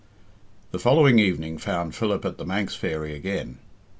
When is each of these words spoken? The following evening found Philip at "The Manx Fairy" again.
The 0.71 0.79
following 0.79 1.19
evening 1.19 1.59
found 1.59 1.93
Philip 1.93 2.25
at 2.25 2.39
"The 2.39 2.45
Manx 2.47 2.73
Fairy" 2.73 3.13
again. 3.13 3.59